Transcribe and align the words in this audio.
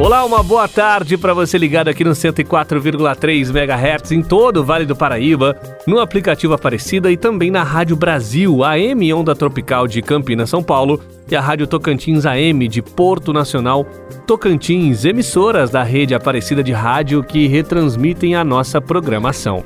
Olá, 0.00 0.24
uma 0.24 0.42
boa 0.42 0.66
tarde 0.66 1.18
para 1.18 1.34
você 1.34 1.58
ligado 1.58 1.88
aqui 1.88 2.02
no 2.02 2.12
104,3 2.12 3.50
MHz 3.50 4.12
em 4.12 4.22
todo 4.22 4.56
o 4.56 4.64
Vale 4.64 4.86
do 4.86 4.96
Paraíba, 4.96 5.54
no 5.86 6.00
aplicativo 6.00 6.54
Aparecida 6.54 7.12
e 7.12 7.18
também 7.18 7.50
na 7.50 7.62
Rádio 7.62 7.96
Brasil, 7.96 8.64
a 8.64 8.78
M 8.78 9.12
Onda 9.12 9.34
Tropical 9.34 9.86
de 9.86 10.00
Campinas, 10.00 10.48
São 10.48 10.62
Paulo, 10.62 10.98
e 11.30 11.36
a 11.36 11.40
Rádio 11.42 11.66
Tocantins 11.66 12.24
AM 12.24 12.66
de 12.66 12.80
Porto 12.80 13.30
Nacional, 13.30 13.84
Tocantins, 14.26 15.04
emissoras 15.04 15.68
da 15.68 15.82
rede 15.82 16.14
Aparecida 16.14 16.62
de 16.62 16.72
Rádio 16.72 17.22
que 17.22 17.46
retransmitem 17.46 18.34
a 18.34 18.42
nossa 18.42 18.80
programação. 18.80 19.62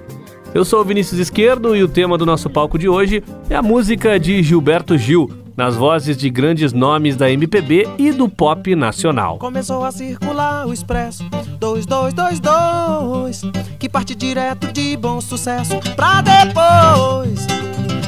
Eu 0.53 0.65
sou 0.65 0.81
o 0.81 0.85
Vinícius 0.85 1.21
Esquerdo 1.21 1.77
e 1.77 1.83
o 1.85 1.89
tema 1.89 2.19
do 2.19 2.27
nosso 2.27 2.51
palco 2.51 2.77
de 2.77 2.89
hoje 2.89 3.23
é 3.49 3.55
a 3.55 3.63
música 3.63 4.19
de 4.19 4.43
Gilberto 4.43 4.99
Gil 4.99 5.44
nas 5.57 5.77
vozes 5.77 6.17
de 6.17 6.29
grandes 6.31 6.73
nomes 6.73 7.17
da 7.17 7.31
MPB 7.31 7.89
e 7.99 8.13
do 8.13 8.29
pop 8.29 8.75
nacional. 8.75 9.39
Começou 9.39 9.85
a 9.85 9.93
circular 9.93 10.67
o 10.67 10.73
Expresso 10.73 11.25
2222, 11.59 13.43
que 13.79 13.89
parte 13.89 14.15
direto 14.15 14.73
de 14.73 14.97
bom 14.97 15.21
sucesso 15.21 15.79
pra 15.97 16.21
depois. 16.21 17.47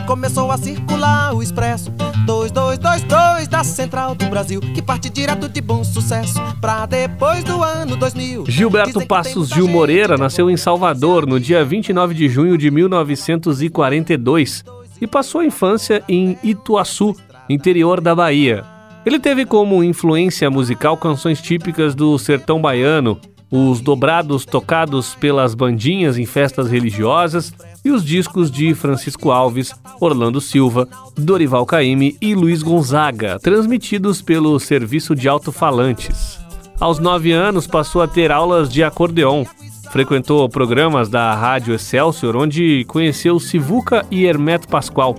Começou 0.07 0.53
a 0.53 0.57
circular 0.57 1.35
o 1.35 1.43
Expresso 1.43 1.91
2222 2.27 3.49
da 3.49 3.65
Central 3.65 4.15
do 4.15 4.27
Brasil, 4.27 4.61
que 4.61 4.81
parte 4.81 5.11
direto 5.11 5.49
de 5.49 5.61
bom 5.61 5.83
sucesso 5.83 6.41
pra 6.61 6.87
depois 6.87 7.43
do 7.43 7.63
ano 7.63 7.97
2000. 7.97 8.45
Gilberto 8.49 9.05
Passos 9.07 9.49
Gil 9.49 9.67
Moreira 9.67 10.17
nasceu 10.17 10.49
em 10.49 10.57
Salvador 10.57 11.27
no 11.27 11.41
dia 11.41 11.65
29 11.65 12.15
de 12.15 12.29
junho 12.29 12.57
de 12.57 12.71
1942 12.71 14.65
e 15.01 15.07
passou 15.07 15.41
a 15.41 15.45
infância 15.45 16.03
em 16.09 16.39
Ituaçu, 16.43 17.15
interior 17.49 18.01
da 18.01 18.15
Bahia. 18.15 18.65
Ele 19.05 19.19
teve 19.19 19.47
como 19.47 19.85
influência 19.85 20.51
musical 20.51 20.97
canções 20.97 21.41
típicas 21.41 21.95
do 21.95 22.19
sertão 22.19 22.61
baiano, 22.61 23.21
os 23.51 23.81
dobrados 23.81 24.45
tocados 24.45 25.15
pelas 25.15 25.55
bandinhas 25.55 26.19
em 26.19 26.27
festas 26.27 26.69
religiosas 26.69 27.55
e 27.85 27.91
os 27.91 28.05
discos 28.05 28.51
de 28.51 28.75
Francisco 28.75 29.31
Alves, 29.31 29.73
Orlando 30.01 30.41
Silva, 30.41 30.89
Dorival 31.17 31.65
Caymmi 31.65 32.17
e 32.21 32.35
Luiz 32.35 32.63
Gonzaga, 32.63 33.39
transmitidos 33.39 34.21
pelo 34.21 34.59
serviço 34.59 35.15
de 35.15 35.29
alto-falantes. 35.29 36.39
Aos 36.81 36.99
nove 36.99 37.33
anos 37.33 37.67
passou 37.67 38.03
a 38.03 38.09
ter 38.09 38.33
aulas 38.33 38.69
de 38.69 38.83
acordeon. 38.83 39.45
Frequentou 39.91 40.49
programas 40.49 41.09
da 41.09 41.33
Rádio 41.33 41.75
Excelsior, 41.75 42.37
onde 42.37 42.85
conheceu 42.87 43.39
Sivuca 43.39 44.05
e 44.11 44.27
Hermeto 44.27 44.69
Pascoal, 44.69 45.17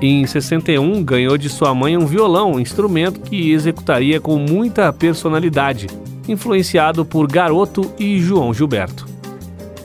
em 0.00 0.26
61, 0.26 1.02
ganhou 1.04 1.36
de 1.36 1.50
sua 1.50 1.74
mãe 1.74 1.96
um 1.96 2.06
violão, 2.06 2.58
instrumento 2.58 3.20
que 3.20 3.52
executaria 3.52 4.18
com 4.18 4.38
muita 4.38 4.90
personalidade, 4.92 5.88
influenciado 6.26 7.04
por 7.04 7.30
Garoto 7.30 7.92
e 7.98 8.18
João 8.18 8.54
Gilberto. 8.54 9.06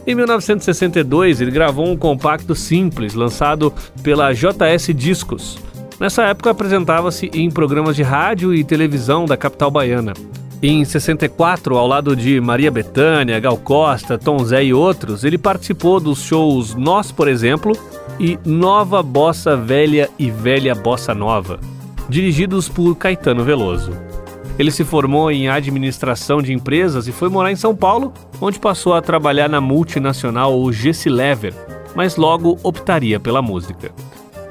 Em 0.08 0.16
1962, 0.16 1.42
ele 1.42 1.52
gravou 1.52 1.88
um 1.88 1.98
compacto 1.98 2.56
simples 2.56 3.14
lançado 3.14 3.74
pela 4.04 4.32
JS 4.32 4.94
Discos. 4.96 5.58
Nessa 6.00 6.24
época, 6.24 6.52
apresentava-se 6.52 7.30
em 7.34 7.50
programas 7.50 7.96
de 7.96 8.04
rádio 8.04 8.54
e 8.54 8.64
televisão 8.64 9.26
da 9.26 9.36
capital 9.36 9.72
baiana. 9.72 10.14
Em 10.62 10.86
64, 10.86 11.78
ao 11.78 11.88
lado 11.88 12.16
de 12.16 12.40
Maria 12.40 12.72
Bethânia, 12.72 13.40
Gal 13.40 13.58
Costa, 13.58 14.18
Tom 14.18 14.44
Zé 14.46 14.64
e 14.64 14.74
outros, 14.74 15.24
ele 15.24 15.38
participou 15.38 16.00
dos 16.00 16.24
shows 16.24 16.74
Nós, 16.76 17.12
por 17.12 17.28
exemplo, 17.28 17.74
e 18.20 18.40
Nova 18.46 19.04
Bossa 19.04 19.58
Velha 19.58 20.10
e 20.18 20.30
Velha 20.32 20.74
Bossa 20.74 21.14
Nova, 21.14 21.60
dirigidos 22.08 22.70
por 22.70 22.96
Caetano 22.96 23.44
Veloso. 23.44 23.92
Ele 24.58 24.72
se 24.72 24.86
formou 24.86 25.30
em 25.30 25.50
administração 25.50 26.42
de 26.42 26.54
empresas 26.54 27.08
e 27.08 27.12
foi 27.12 27.28
morar 27.28 27.52
em 27.52 27.58
São 27.58 27.76
Paulo, 27.76 28.14
onde 28.40 28.60
passou 28.60 28.94
a 28.94 29.02
trabalhar 29.02 29.50
na 29.50 29.60
multinacional 29.60 30.72
Gessi 30.72 31.10
Lever, 31.10 31.54
mas 31.94 32.16
logo 32.16 32.58
optaria 32.64 33.20
pela 33.20 33.42
música. 33.42 33.92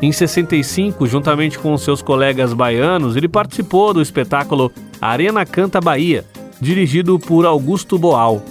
Em 0.03 0.13
65, 0.13 1.07
juntamente 1.07 1.59
com 1.59 1.77
seus 1.79 2.03
colegas 2.03 2.53
baianos, 2.53 3.17
ele 3.17 3.29
participou 3.29 3.95
do 3.95 4.03
espetáculo 4.03 4.71
Arena 5.01 5.47
Canta 5.47 5.81
Bahia, 5.81 6.25
dirigido 6.61 7.19
por 7.19 7.47
Augusto 7.47 7.99
Boal, 7.99 8.43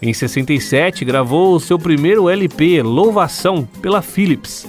em 0.00 0.12
67, 0.12 1.04
gravou 1.04 1.54
o 1.54 1.60
seu 1.60 1.78
primeiro 1.78 2.28
LP, 2.28 2.82
Louvação, 2.82 3.68
pela 3.82 4.00
Philips. 4.00 4.66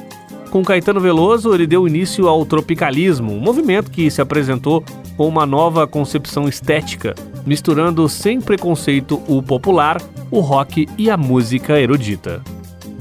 Com 0.50 0.64
Caetano 0.64 1.00
Veloso, 1.00 1.54
ele 1.54 1.68
deu 1.68 1.88
início 1.88 2.28
ao 2.28 2.44
tropicalismo, 2.44 3.32
um 3.32 3.40
movimento 3.40 3.92
que 3.92 4.10
se 4.10 4.20
apresentou 4.20 4.84
com 5.16 5.28
uma 5.28 5.46
nova 5.46 5.86
concepção 5.86 6.48
estética, 6.48 7.14
misturando 7.46 8.10
sem 8.10 8.42
preconceito 8.42 9.22
o 9.28 9.44
popular, 9.44 10.02
o 10.32 10.40
rock 10.40 10.88
e 10.98 11.10
a 11.10 11.18
música 11.18 11.80
erudita. 11.80 12.42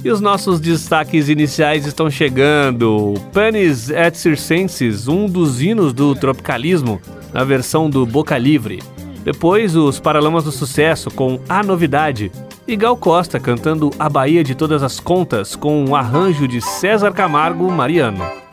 E 0.05 0.11
os 0.11 0.21
nossos 0.21 0.61
destaques 0.61 1.29
iniciais 1.29 1.87
estão 1.87 2.11
chegando. 2.11 3.15
Panis 3.33 3.89
et 3.89 4.15
Circenses, 4.15 5.09
um 5.09 5.27
dos 5.27 5.63
hinos 5.63 5.93
do 5.95 6.15
tropicalismo, 6.15 7.01
na 7.33 7.43
versão 7.43 7.89
do 7.89 8.05
Boca 8.05 8.37
Livre. 8.37 8.81
Depois, 9.31 9.77
os 9.77 10.01
Paralamas 10.01 10.45
do 10.45 10.51
Sucesso 10.51 11.11
com 11.11 11.39
A 11.47 11.63
Novidade. 11.63 12.33
E 12.67 12.75
Gal 12.75 12.97
Costa 12.97 13.39
cantando 13.39 13.91
A 13.99 14.09
Bahia 14.09 14.43
de 14.43 14.55
Todas 14.55 14.83
as 14.83 14.99
Contas 14.99 15.55
com 15.55 15.85
um 15.85 15.95
arranjo 15.95 16.49
de 16.49 16.63
César 16.63 17.13
Camargo 17.13 17.71
Mariano. 17.71 18.48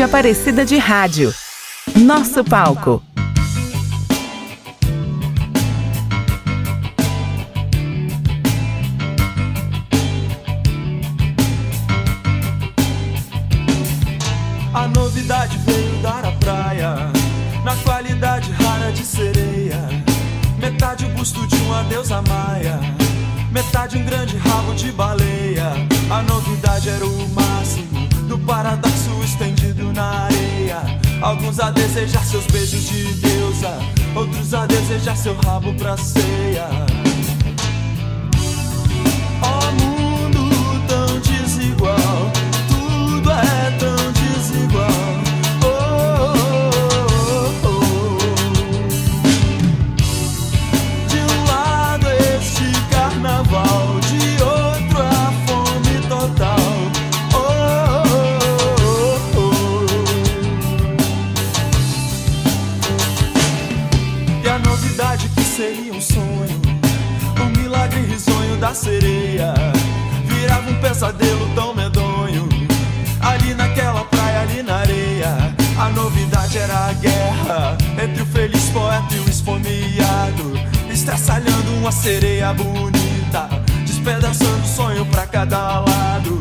Rede 0.00 0.08
Aparecida 0.08 0.64
de 0.64 0.78
Rádio. 0.78 1.34
Nosso 1.94 2.42
palco. 2.42 3.02
A 14.72 14.88
novidade 14.88 15.58
veio 15.66 16.02
dar 16.02 16.24
a 16.24 16.32
praia, 16.32 16.94
na 17.62 17.76
qualidade 17.84 18.50
rara 18.52 18.90
de 18.92 19.04
sereia. 19.04 19.86
Metade 20.58 21.04
o 21.04 21.08
busto 21.10 21.46
de 21.46 21.56
uma 21.56 21.82
deusa 21.84 22.22
maia, 22.22 22.80
metade 23.52 23.98
um 23.98 24.04
grande 24.06 24.38
rabo 24.38 24.72
de 24.72 24.90
baleia. 24.92 25.72
A 26.10 26.22
novidade 26.22 26.88
era 26.88 27.06
o 27.06 27.29
na 30.00 30.24
areia. 30.24 30.80
Alguns 31.20 31.60
a 31.60 31.70
desejar 31.70 32.24
seus 32.24 32.46
beijos 32.46 32.88
de 32.88 33.12
deusa, 33.14 33.78
outros 34.16 34.54
a 34.54 34.66
desejar 34.66 35.16
seu 35.16 35.34
rabo 35.44 35.74
pra 35.74 35.96
ceia. 35.98 36.99
Da 68.70 68.74
sereia, 68.74 69.52
virava 70.26 70.70
um 70.70 70.80
pesadelo 70.80 71.52
tão 71.56 71.74
medonho. 71.74 72.48
Ali 73.20 73.52
naquela 73.52 74.04
praia, 74.04 74.42
ali 74.42 74.62
na 74.62 74.76
areia, 74.76 75.54
a 75.76 75.88
novidade 75.88 76.56
era 76.56 76.86
a 76.86 76.92
guerra 76.92 77.76
entre 78.00 78.22
o 78.22 78.26
feliz 78.26 78.62
poeta 78.70 79.12
e 79.12 79.18
o 79.18 79.28
esfomeado, 79.28 80.52
estraçalhando 80.88 81.72
uma 81.80 81.90
sereia 81.90 82.52
bonita, 82.52 83.48
despedaçando 83.84 84.62
o 84.62 84.68
sonho 84.68 85.04
pra 85.06 85.26
cada 85.26 85.80
lado. 85.80 86.40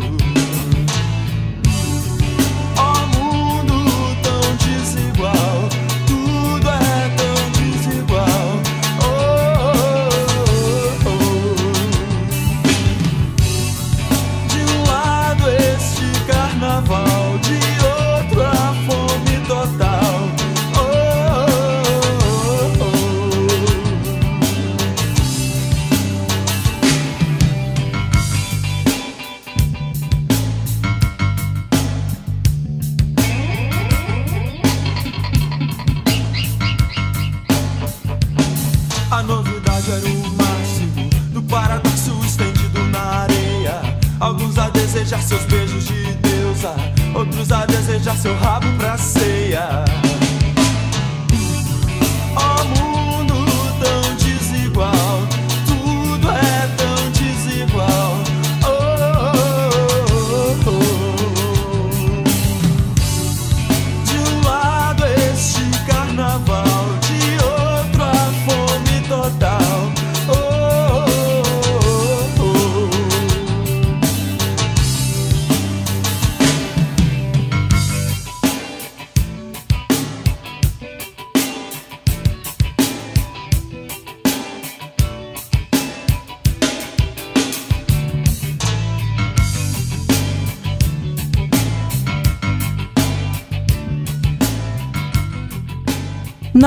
A 48.19 48.21
desejar 48.21 48.58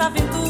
aventuras. 0.00 0.49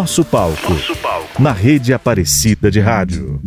Nosso 0.00 0.24
palco. 0.24 0.72
Nosso 0.72 0.96
palco. 0.96 1.42
Na 1.42 1.52
rede 1.52 1.92
Aparecida 1.92 2.70
de 2.70 2.80
Rádio. 2.80 3.38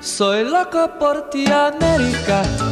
Soy 0.00 0.42
loco 0.42 0.88
por 0.98 1.30
ti, 1.30 1.44
América. 1.46 2.71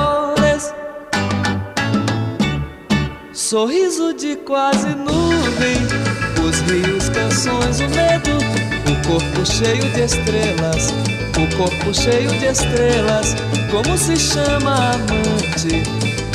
Sorriso 3.51 4.13
de 4.13 4.37
quase 4.37 4.87
nuvem, 4.95 5.75
os 6.41 6.61
rios, 6.71 7.09
canções, 7.09 7.81
o 7.81 7.89
medo, 7.89 8.37
o 8.89 9.05
corpo 9.05 9.45
cheio 9.45 9.91
de 9.91 10.05
estrelas, 10.05 10.93
o 11.35 11.57
corpo 11.57 11.93
cheio 11.93 12.29
de 12.29 12.45
estrelas. 12.45 13.35
Como 13.69 13.97
se 13.97 14.15
chama 14.15 14.93
amante? 14.93 15.83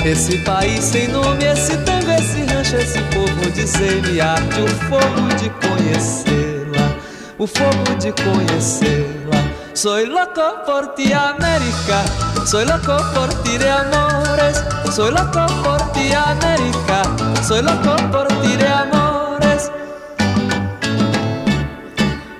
Esse 0.04 0.36
país 0.44 0.84
sem 0.84 1.08
nome, 1.08 1.42
esse 1.42 1.74
tango, 1.86 2.10
esse 2.10 2.42
rancho, 2.52 2.76
esse 2.76 3.00
povo, 3.04 3.50
dizer-me 3.50 4.20
arte, 4.20 4.60
o 4.60 4.68
fogo 4.84 5.34
de 5.38 5.48
conhecê-la, 5.66 6.98
o 7.38 7.46
fogo 7.46 7.98
de 7.98 8.12
conhecê-la. 8.12 9.42
Soy 9.72 10.04
loco 10.04 10.66
por 10.66 10.88
ti, 10.88 11.14
América. 11.14 12.25
Soy 12.46 12.64
loco 12.64 12.96
por 13.12 13.28
ti 13.42 13.58
de 13.58 13.68
amores. 13.68 14.62
Soy 14.94 15.10
loco 15.10 15.44
por 15.64 15.92
ti, 15.92 16.12
América. 16.12 17.02
Soy 17.42 17.60
loco 17.60 17.96
por 18.12 18.28
ti 18.40 18.56
de 18.56 18.68
amores. 18.68 19.72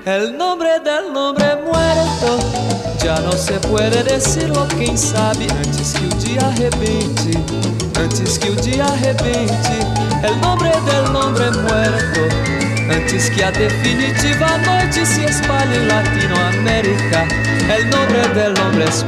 El 0.05 0.39
nombre 0.39 0.79
del 0.79 1.17
hombre 1.17 1.57
muerto 1.57 2.39
já 3.03 3.19
não 3.19 3.33
se 3.33 3.55
puede 3.67 4.05
decirlo, 4.05 4.65
quem 4.79 4.97
sabe 4.97 5.49
antes 5.51 5.95
que 5.95 6.07
o 6.07 6.19
dia 6.21 6.41
arrebente, 6.47 7.37
antes 8.01 8.39
que 8.39 8.51
o 8.51 8.55
dia 8.55 8.85
arrebente, 8.85 9.81
el 10.23 10.41
nombre 10.41 10.71
del 10.71 11.17
hombre 11.17 11.51
muerto 11.51 12.67
Antes 12.89 13.31
que 13.31 13.43
a 13.43 13.51
definitiva 13.51 14.59
noite 14.59 15.05
se 15.05 15.25
espalhe 15.25 15.77
en 15.77 15.89
Latinoamérica, 15.89 17.27
el 17.77 17.91
nombre 17.91 18.29
del 18.35 18.59
hombre 18.61 18.85
es 18.85 19.05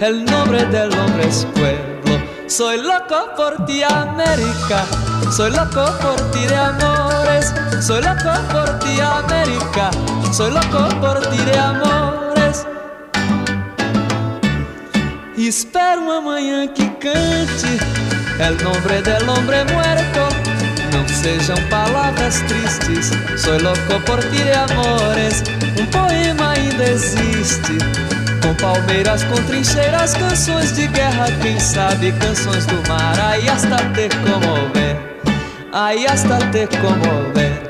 el 0.00 0.24
nombre 0.24 0.64
del 0.66 0.92
hombre 0.98 1.28
es 1.28 1.46
pueblo. 1.54 2.18
Soy 2.46 2.78
loco 2.78 3.34
por 3.36 3.66
ti, 3.66 3.82
América, 3.82 4.84
soy 5.30 5.50
loco 5.50 5.84
por 6.00 6.30
ti 6.30 6.46
de 6.46 6.56
amores, 6.56 7.54
soy 7.80 8.02
loco 8.02 8.32
por 8.50 8.78
ti, 8.78 9.00
América, 9.00 9.90
soy 10.32 10.50
loco 10.50 10.88
por 11.00 11.20
ti 11.28 11.36
de 11.44 11.58
amores. 11.58 12.66
Espero 15.36 16.02
uma 16.02 16.20
manhã 16.20 16.68
que 16.68 16.84
cante 16.98 17.78
el 18.40 18.62
nombre 18.62 19.00
del 19.02 19.28
hombre 19.28 19.64
muerto 19.72 20.58
Não 20.92 21.06
sejam 21.06 21.56
palavras 21.68 22.40
tristes, 22.42 23.10
sou 23.40 23.58
louco 23.60 24.00
por 24.06 24.18
ti 24.24 24.42
de 24.42 24.52
amores. 24.52 25.42
Um 25.78 25.86
poema 25.86 26.50
ainda 26.50 26.84
existe, 26.84 27.78
com 28.38 28.54
palmeiras, 28.54 29.22
com 29.24 29.36
trincheiras, 29.44 30.14
canções 30.14 30.72
de 30.72 30.86
guerra, 30.88 31.26
quem 31.42 31.58
sabe 31.58 32.12
canções 32.12 32.66
do 32.66 32.88
mar. 32.88 33.18
Aí 33.20 33.48
hasta 33.48 33.76
te 33.94 34.08
comover, 34.24 34.96
aí 35.72 36.06
hasta 36.06 36.38
te 36.50 36.66
comover. 36.78 37.68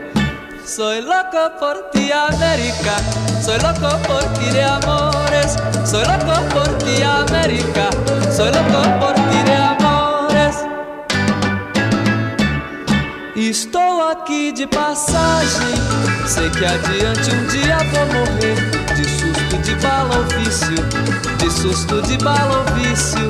Soy 0.65 1.01
loco 1.01 1.51
por 1.59 1.91
ti, 1.93 2.13
América. 2.13 2.97
Soy 3.43 3.59
loco 3.59 3.99
por 4.07 4.23
ti 4.35 4.51
de 4.51 4.61
amores. 4.61 5.57
Soy 5.85 6.05
loco 6.05 6.43
por 6.53 6.69
ti, 6.79 7.03
América. 7.03 7.89
Soy 8.31 8.51
loco 8.51 8.99
por 9.01 9.15
ti 9.15 9.43
de 9.45 9.53
amores. 9.53 10.57
Estou 13.35 14.09
aqui 14.11 14.53
de 14.53 14.67
passagem. 14.67 15.75
Sei 16.27 16.51
que 16.51 16.65
adiante 16.67 17.31
um 17.31 17.47
dia 17.47 17.79
vou 17.91 18.07
morrer. 18.07 18.78
De 19.49 19.55
susto 19.55 19.63
de 19.63 19.77
bala 19.77 20.19
ou 20.19 20.25
vício, 20.25 20.75
de 21.39 21.51
susto 21.51 22.03
de 22.03 22.19
bala 22.19 22.59
ou 22.59 22.75
vício. 22.75 23.29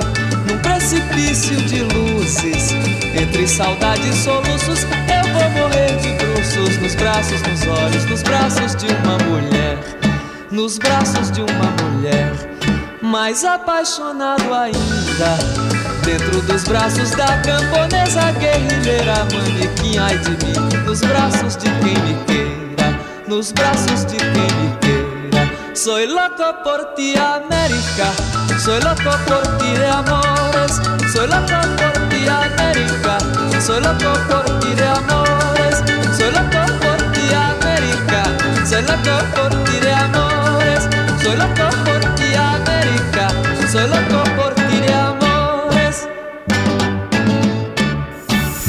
Num 0.48 0.58
precipício 0.58 1.56
de 1.62 1.82
luzes, 1.82 2.72
entre 3.14 3.46
saudade 3.46 4.08
e 4.08 4.12
soluços, 4.12 4.82
eu 4.82 5.32
vou 5.32 5.50
morrer 5.50 5.96
de 5.98 6.12
bruços. 6.14 6.76
Nos 6.78 6.96
braços, 6.96 7.40
nos 7.42 7.66
olhos, 7.68 8.04
nos 8.06 8.22
braços 8.24 8.74
de 8.74 8.86
uma 8.86 9.16
mulher. 9.18 9.78
Nos 10.50 10.76
braços 10.78 11.30
de 11.30 11.40
uma 11.40 11.70
mulher. 11.84 12.32
Mais 13.00 13.44
apaixonado 13.44 14.52
ainda 14.52 15.38
Dentro 16.04 16.42
dos 16.42 16.64
braços 16.64 17.10
da 17.12 17.38
camponesa 17.38 18.32
guerrilheira 18.32 19.24
Manequim, 19.32 19.98
ai 19.98 20.18
de 20.18 20.30
mim 20.30 20.84
Nos 20.84 21.00
braços 21.00 21.56
de 21.56 21.70
quem 21.70 21.96
me 22.02 22.24
queira 22.26 22.98
Nos 23.28 23.52
braços 23.52 24.04
de 24.04 24.16
quem 24.16 24.26
me 24.26 24.76
queira 24.80 24.97
Soy 25.78 26.08
loco 26.08 26.56
por 26.64 26.94
ti, 26.96 27.14
América. 27.16 28.10
Soy 28.58 28.80
loco 28.80 29.16
por 29.28 29.58
ti 29.58 29.70
de 29.78 29.86
amores. 29.86 30.72
Soy 31.12 31.28
loco 31.28 31.60
por 31.76 32.08
ti, 32.08 32.26
América. 32.26 33.18
Soy 33.60 33.80
loco 33.80 34.12
por 34.28 34.58
ti 34.58 34.74
de 34.74 34.84
amores. 34.84 35.78
Soy 36.16 36.32
loco 36.32 36.66
por 36.80 37.12
ti, 37.12 37.32
América. 37.32 38.24
Soy 38.66 38.82
loco 38.82 39.24
por 39.36 39.64
ti 39.64 39.78
de 39.80 39.92
amores. 39.92 40.88
Soy 41.22 41.36
loco 41.36 41.70
por 41.84 42.14
ti, 42.16 42.34
América. 42.34 43.28
Soy 43.70 43.88
loco 43.88 44.24
por 44.34 44.54
ti 44.54 44.80
de 44.80 44.92
amores. 44.92 46.08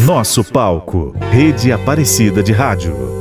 Nosso 0.05 0.43
palco, 0.43 1.11
Rede 1.31 1.73
Aparecida 1.73 2.43
de 2.43 2.53
Rádio. 2.53 3.18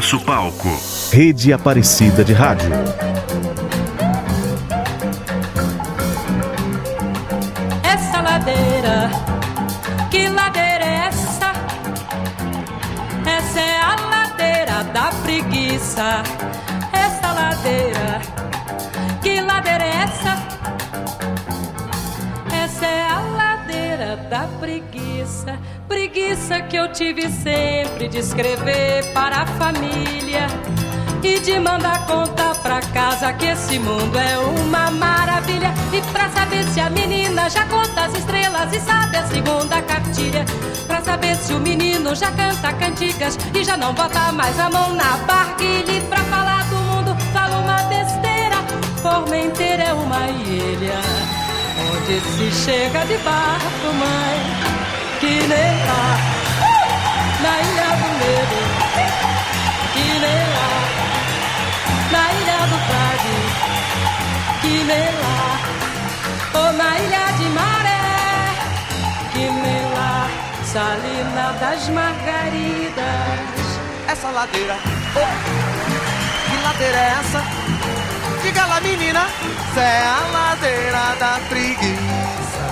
Nosso 0.00 0.18
palco. 0.20 0.66
Rede 1.12 1.52
Aparecida 1.52 2.24
de 2.24 2.32
Rádio. 2.32 2.70
Essa 7.82 8.22
ladeira, 8.22 9.10
que 10.10 10.26
ladeira 10.26 10.84
é 10.86 11.08
essa? 11.08 11.52
Essa 13.26 13.60
é 13.60 13.76
a 13.76 13.96
ladeira 14.08 14.84
da 14.84 15.10
preguiça. 15.22 16.22
Essa 16.94 17.32
ladeira, 17.32 18.22
que 19.22 19.38
ladeira 19.42 19.84
é 19.84 19.96
essa? 20.04 20.32
Essa 22.64 22.86
é 22.86 23.02
a 23.02 23.20
ladeira 23.20 24.16
da 24.30 24.48
preguiça. 24.58 25.09
Preguiça 26.30 26.60
que 26.60 26.76
eu 26.76 26.92
tive 26.92 27.28
sempre 27.28 28.06
de 28.06 28.18
escrever 28.18 29.12
para 29.12 29.38
a 29.38 29.46
família 29.46 30.46
e 31.24 31.40
de 31.40 31.58
mandar 31.58 32.06
contar 32.06 32.54
pra 32.62 32.78
casa 32.80 33.32
que 33.32 33.46
esse 33.46 33.80
mundo 33.80 34.16
é 34.16 34.38
uma 34.38 34.92
maravilha. 34.92 35.74
E 35.92 36.00
pra 36.12 36.28
saber 36.28 36.62
se 36.68 36.78
a 36.78 36.88
menina 36.88 37.50
já 37.50 37.64
conta 37.64 38.02
as 38.02 38.14
estrelas 38.14 38.72
e 38.72 38.78
sabe 38.78 39.16
a 39.16 39.26
segunda 39.26 39.82
cartilha. 39.82 40.44
Pra 40.86 41.02
saber 41.02 41.34
se 41.34 41.52
o 41.52 41.58
menino 41.58 42.14
já 42.14 42.30
canta 42.30 42.72
cantigas 42.74 43.36
e 43.52 43.64
já 43.64 43.76
não 43.76 43.92
bota 43.92 44.30
mais 44.30 44.56
a 44.60 44.70
mão 44.70 44.94
na 44.94 45.16
barquilha. 45.26 45.98
E 45.98 46.00
pra 46.02 46.18
falar 46.18 46.62
do 46.66 46.76
mundo, 46.76 47.16
fala 47.32 47.58
uma 47.58 47.82
besteira. 47.88 48.56
Formenteira 49.02 49.82
é 49.82 49.92
uma 49.92 50.28
ilha 50.28 51.00
onde 51.90 52.20
se 52.20 52.64
chega 52.64 53.04
de 53.04 53.18
barco, 53.18 53.94
mãe. 53.98 54.59
Salina 70.72 71.52
das 71.58 71.88
Margaridas. 71.88 72.94
Essa 74.06 74.30
ladeira, 74.30 74.76
oh, 75.16 76.48
que 76.48 76.62
ladeira 76.62 76.96
é 76.96 77.14
essa? 77.18 77.42
Diga 78.40 78.66
lá, 78.66 78.80
menina, 78.80 79.26
cê 79.74 79.80
é 79.80 80.06
a 80.06 80.20
ladeira 80.32 81.16
da 81.18 81.40
preguiça. 81.48 82.62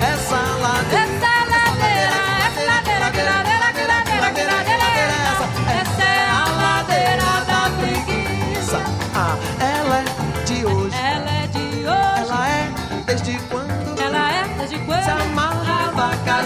Essa 0.00 0.36
ladeira, 0.36 1.04
Essa 1.04 1.33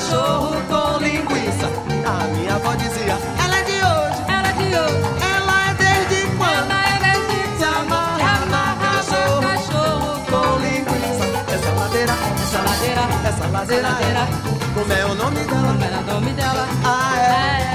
cachorro 0.09 0.57
com 0.68 0.99
linguiça. 1.05 1.68
A 2.07 2.25
minha 2.35 2.55
avó 2.55 2.75
dizia, 2.75 3.18
ela 3.44 3.59
é 3.59 3.62
de 3.62 3.73
hoje. 3.73 4.23
Ela 4.29 4.49
é 4.49 4.53
de 4.53 4.79
hoje. 4.79 5.03
Ela 5.21 5.71
é 5.71 5.75
desde 5.75 6.37
quando 6.37 6.71
Ela 6.71 6.85
é 6.85 6.99
desde 7.05 7.59
se 7.59 7.64
amarrava 7.64 8.77
cachorro 8.81 9.42
cachorro 9.42 10.11
com 10.31 10.59
linguiça. 10.62 11.27
Essa 11.53 11.71
ladeira, 11.73 12.14
essa 12.42 12.59
ladeira, 12.62 13.03
essa 13.29 13.47
ladeira, 13.49 14.29
como 14.75 14.92
é 14.92 15.05
o 15.05 15.14
nome 15.14 15.44
dela? 15.44 15.68
Como 15.68 15.85
era 15.85 15.99
o 15.99 16.14
nome 16.14 16.33
dela? 16.33 16.66
Ah, 16.85 17.16
é. 17.18 17.64
É. 17.64 17.67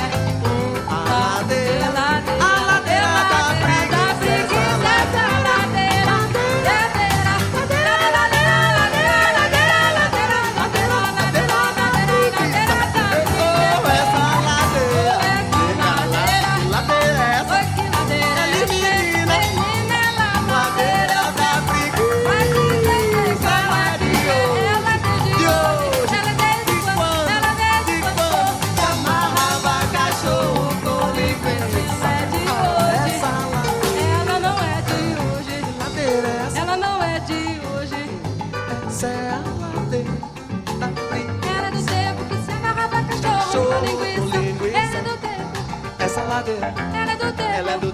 Ela 46.33 47.11
é 47.11 47.15
do 47.15 47.31
tempo. 47.31 47.51
ela 47.53 47.71
é 47.73 47.77
do 47.77 47.92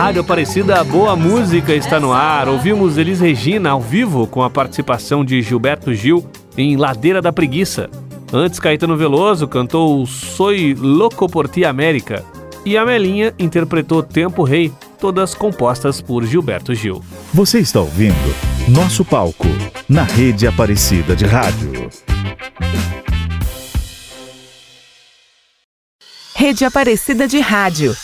Rádio 0.00 0.22
Aparecida 0.22 0.82
Boa 0.82 1.14
Música 1.14 1.74
está 1.74 2.00
no 2.00 2.10
ar. 2.10 2.48
Ouvimos 2.48 2.96
Elis 2.96 3.20
Regina 3.20 3.68
ao 3.68 3.82
vivo 3.82 4.26
com 4.26 4.42
a 4.42 4.48
participação 4.48 5.22
de 5.22 5.42
Gilberto 5.42 5.92
Gil 5.92 6.26
em 6.56 6.74
Ladeira 6.74 7.20
da 7.20 7.30
Preguiça. 7.30 7.90
Antes, 8.32 8.58
Caetano 8.58 8.96
Veloso 8.96 9.46
cantou 9.46 10.06
Soy 10.06 10.72
Louco 10.72 11.28
por 11.28 11.46
Ti 11.46 11.66
América. 11.66 12.24
E 12.64 12.78
a 12.78 12.86
Melinha 12.86 13.34
interpretou 13.38 14.02
Tempo 14.02 14.42
Rei, 14.42 14.72
todas 14.98 15.34
compostas 15.34 16.00
por 16.00 16.24
Gilberto 16.24 16.74
Gil. 16.74 17.04
Você 17.34 17.58
está 17.58 17.80
ouvindo 17.80 18.14
Nosso 18.68 19.04
Palco, 19.04 19.48
na 19.86 20.04
Rede 20.04 20.46
Aparecida 20.46 21.14
de 21.14 21.26
Rádio. 21.26 21.90
Rede 26.34 26.64
Aparecida 26.64 27.28
de 27.28 27.38
Rádio. 27.38 27.94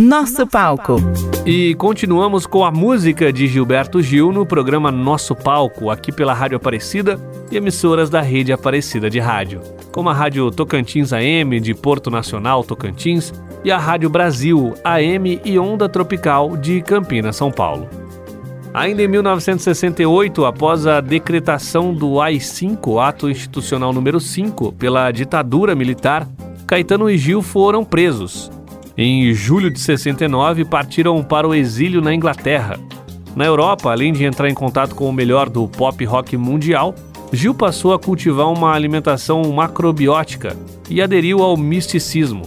Nosso 0.00 0.46
palco. 0.46 0.96
E 1.44 1.74
continuamos 1.74 2.46
com 2.46 2.64
a 2.64 2.70
música 2.70 3.30
de 3.30 3.46
Gilberto 3.46 4.00
Gil 4.00 4.32
no 4.32 4.46
programa 4.46 4.90
Nosso 4.90 5.36
Palco, 5.36 5.90
aqui 5.90 6.10
pela 6.10 6.32
Rádio 6.32 6.56
Aparecida 6.56 7.20
e 7.50 7.58
emissoras 7.58 8.08
da 8.08 8.22
Rede 8.22 8.50
Aparecida 8.50 9.10
de 9.10 9.18
Rádio, 9.18 9.60
como 9.92 10.08
a 10.08 10.14
Rádio 10.14 10.50
Tocantins 10.50 11.12
AM 11.12 11.60
de 11.60 11.74
Porto 11.74 12.10
Nacional 12.10 12.64
Tocantins 12.64 13.30
e 13.62 13.70
a 13.70 13.76
Rádio 13.76 14.08
Brasil 14.08 14.72
AM 14.82 15.38
e 15.44 15.58
Onda 15.58 15.86
Tropical 15.86 16.56
de 16.56 16.80
Campinas, 16.80 17.36
São 17.36 17.50
Paulo. 17.50 17.86
Ainda 18.72 19.02
em 19.02 19.08
1968, 19.08 20.46
após 20.46 20.86
a 20.86 21.02
decretação 21.02 21.92
do 21.92 22.22
AI-5, 22.22 23.06
Ato 23.06 23.28
Institucional 23.28 23.92
número 23.92 24.18
5, 24.18 24.72
pela 24.72 25.10
ditadura 25.10 25.74
militar, 25.74 26.26
Caetano 26.66 27.10
e 27.10 27.18
Gil 27.18 27.42
foram 27.42 27.84
presos. 27.84 28.50
Em 29.02 29.32
julho 29.32 29.70
de 29.70 29.80
69, 29.80 30.62
partiram 30.66 31.24
para 31.24 31.48
o 31.48 31.54
exílio 31.54 32.02
na 32.02 32.14
Inglaterra. 32.14 32.78
Na 33.34 33.46
Europa, 33.46 33.90
além 33.90 34.12
de 34.12 34.26
entrar 34.26 34.46
em 34.46 34.52
contato 34.52 34.94
com 34.94 35.08
o 35.08 35.12
melhor 35.12 35.48
do 35.48 35.66
pop 35.66 36.04
rock 36.04 36.36
mundial, 36.36 36.94
Gil 37.32 37.54
passou 37.54 37.94
a 37.94 37.98
cultivar 37.98 38.52
uma 38.52 38.74
alimentação 38.74 39.42
macrobiótica 39.54 40.54
e 40.90 41.00
aderiu 41.00 41.42
ao 41.42 41.56
misticismo. 41.56 42.42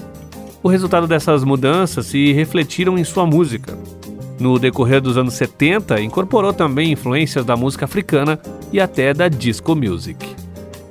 O 0.62 0.70
resultado 0.70 1.08
dessas 1.08 1.44
mudanças 1.44 2.06
se 2.06 2.32
refletiram 2.34 3.00
em 3.00 3.04
sua 3.04 3.26
música. 3.26 3.76
No 4.40 4.60
decorrer 4.60 5.02
dos 5.02 5.18
anos 5.18 5.34
70, 5.34 6.02
incorporou 6.02 6.54
também 6.54 6.92
influências 6.92 7.44
da 7.44 7.56
música 7.56 7.86
africana 7.86 8.40
e 8.72 8.80
até 8.80 9.12
da 9.12 9.28
disco 9.28 9.76
music. 9.76 10.24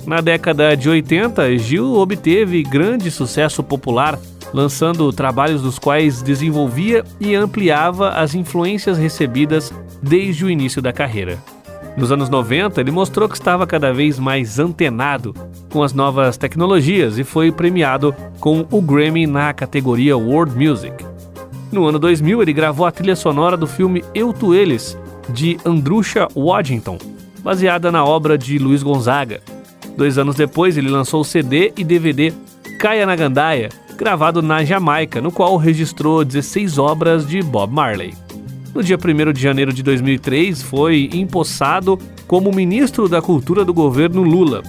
Na 0.05 0.20
década 0.20 0.77
de 0.77 0.88
80, 0.88 1.57
Gil 1.59 1.94
obteve 1.94 2.64
grande 2.64 3.12
sucesso 3.12 3.62
popular, 3.62 4.18
lançando 4.52 5.12
trabalhos 5.12 5.62
nos 5.62 5.78
quais 5.78 6.22
desenvolvia 6.22 7.04
e 7.20 7.34
ampliava 7.34 8.10
as 8.10 8.34
influências 8.34 8.98
recebidas 8.98 9.72
desde 10.02 10.44
o 10.44 10.50
início 10.50 10.82
da 10.82 10.92
carreira. 10.92 11.38
Nos 11.96 12.10
anos 12.10 12.28
90, 12.30 12.80
ele 12.80 12.90
mostrou 12.90 13.28
que 13.28 13.34
estava 13.34 13.66
cada 13.66 13.92
vez 13.92 14.18
mais 14.18 14.58
antenado 14.58 15.34
com 15.70 15.82
as 15.82 15.92
novas 15.92 16.36
tecnologias 16.36 17.18
e 17.18 17.24
foi 17.24 17.52
premiado 17.52 18.14
com 18.40 18.66
o 18.70 18.80
Grammy 18.80 19.26
na 19.26 19.52
categoria 19.52 20.16
World 20.16 20.56
Music. 20.56 21.04
No 21.70 21.86
ano 21.86 21.98
2000, 21.98 22.42
ele 22.42 22.52
gravou 22.52 22.86
a 22.86 22.90
trilha 22.90 23.16
sonora 23.16 23.56
do 23.56 23.66
filme 23.66 24.04
Eu 24.14 24.32
Tu 24.32 24.54
Eles, 24.54 24.96
de 25.28 25.58
Andrusha 25.64 26.28
Waddington, 26.34 26.98
baseada 27.42 27.92
na 27.92 28.04
obra 28.04 28.38
de 28.38 28.58
Luiz 28.58 28.82
Gonzaga. 28.82 29.40
Dois 29.96 30.16
anos 30.16 30.34
depois, 30.34 30.78
ele 30.78 30.88
lançou 30.88 31.20
o 31.20 31.24
CD 31.24 31.72
e 31.76 31.84
DVD 31.84 32.32
Caia 32.78 33.06
na 33.06 33.14
Gandaia, 33.14 33.68
gravado 33.96 34.42
na 34.42 34.64
Jamaica, 34.64 35.20
no 35.20 35.31
qual 35.31 35.57
registrou 35.57 36.24
16 36.24 36.78
obras 36.78 37.26
de 37.26 37.42
Bob 37.42 37.72
Marley. 37.72 38.14
No 38.74 38.83
dia 38.83 38.96
1 38.96 39.33
de 39.33 39.40
janeiro 39.40 39.72
de 39.72 39.83
2003, 39.83 40.62
foi 40.62 41.11
empossado 41.12 41.98
como 42.26 42.50
ministro 42.52 43.09
da 43.09 43.20
Cultura 43.20 43.64
do 43.64 43.74
governo 43.74 44.22
Lula. 44.22 44.62